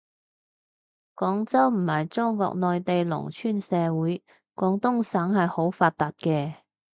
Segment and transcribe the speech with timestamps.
[1.15, 4.23] 廣州唔係中國內地農村社會，
[4.55, 6.55] 廣東省係好發達嘅